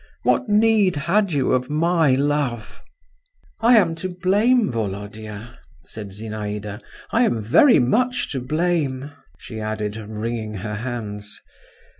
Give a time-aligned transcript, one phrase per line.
[0.23, 2.81] What need had you of my love?"
[3.59, 6.81] "I am to blame, Volodya…" said Zinaïda.
[7.11, 11.39] "I am very much to blame…" she added, wringing her hands.